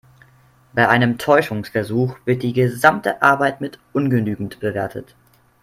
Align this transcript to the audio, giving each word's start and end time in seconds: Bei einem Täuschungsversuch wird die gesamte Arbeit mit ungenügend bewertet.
Bei 0.73 0.89
einem 0.89 1.19
Täuschungsversuch 1.19 2.17
wird 2.25 2.41
die 2.41 2.53
gesamte 2.53 3.21
Arbeit 3.21 3.61
mit 3.61 3.77
ungenügend 3.93 4.59
bewertet. 4.59 5.13